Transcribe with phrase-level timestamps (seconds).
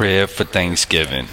[0.00, 1.26] Prayer for Thanksgiving.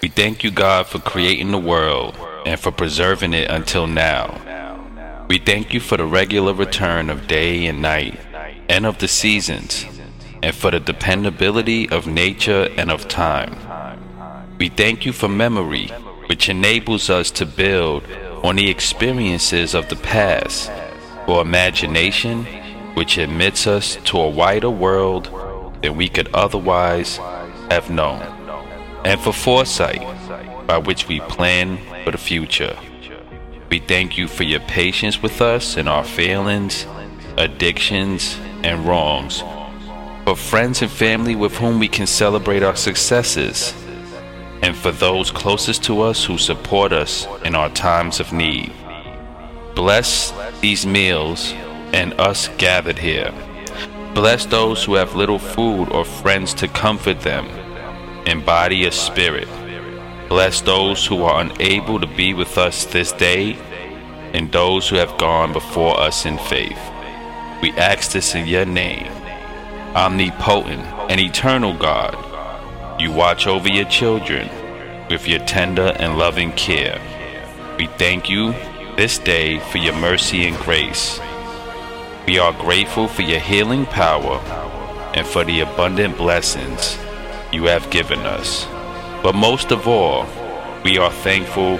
[0.00, 5.26] We thank you, God, for creating the world and for preserving it until now.
[5.28, 8.20] We thank you for the regular return of day and night
[8.68, 9.84] and of the seasons
[10.44, 13.56] and for the dependability of nature and of time.
[14.60, 15.88] We thank you for memory,
[16.26, 18.04] which enables us to build
[18.44, 20.70] on the experiences of the past,
[21.26, 22.44] for imagination,
[22.94, 25.32] which admits us to a wider world
[25.82, 27.18] than we could otherwise
[27.70, 28.22] have known,
[29.04, 30.02] and for foresight,
[30.66, 32.76] by which we plan for the future.
[33.70, 36.86] We thank you for your patience with us and our failings,
[37.36, 39.42] addictions, and wrongs,
[40.24, 43.74] for friends and family with whom we can celebrate our successes,
[44.62, 48.72] and for those closest to us who support us in our times of need.
[49.74, 51.52] Bless these meals
[51.92, 53.32] and us gathered here.
[54.18, 57.46] Bless those who have little food or friends to comfort them
[58.26, 59.46] and body a spirit.
[60.28, 63.54] Bless those who are unable to be with us this day
[64.32, 66.80] and those who have gone before us in faith.
[67.62, 69.06] We ask this in your name,
[69.94, 72.16] omnipotent and eternal God.
[73.00, 74.50] You watch over your children
[75.08, 77.00] with your tender and loving care.
[77.78, 78.50] We thank you
[78.96, 81.20] this day for your mercy and grace.
[82.28, 84.36] We are grateful for your healing power
[85.14, 86.98] and for the abundant blessings
[87.54, 88.66] you have given us.
[89.22, 90.26] But most of all,
[90.84, 91.78] we are thankful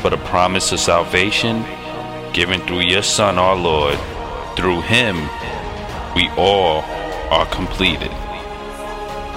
[0.00, 1.64] for the promise of salvation
[2.32, 3.96] given through your Son, our Lord.
[4.56, 5.14] Through him,
[6.16, 6.80] we all
[7.30, 8.10] are completed.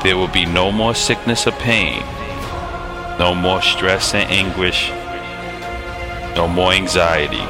[0.02, 2.02] There will be no more sickness or pain,
[3.19, 4.89] no more stress and anguish,
[6.36, 7.45] no more anxiety.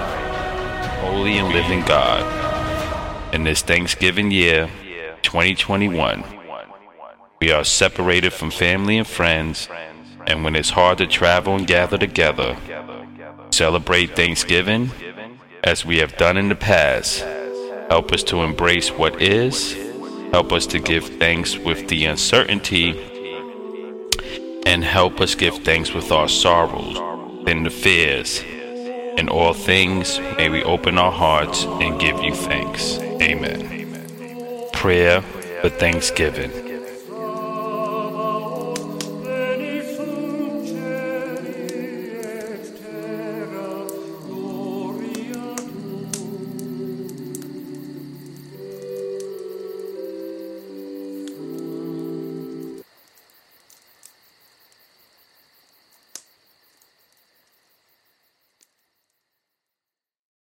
[1.00, 2.57] Holy and living God
[3.34, 4.70] in this Thanksgiving year,
[5.22, 6.24] 2021.
[7.42, 9.68] We are separated from family and friends,
[10.26, 12.58] and when it's hard to travel and gather together,
[13.52, 14.92] celebrate Thanksgiving
[15.64, 17.22] as we have done in the past.
[17.90, 19.74] Help us to embrace what is,
[20.32, 23.00] help us to give thanks with the uncertainty,
[24.66, 26.98] and help us give thanks with our sorrows
[27.48, 28.44] and the fears.
[29.18, 33.00] In all things, may we open our hearts and give you thanks.
[33.00, 33.90] Amen.
[34.74, 35.22] Prayer
[35.62, 36.67] for Thanksgiving.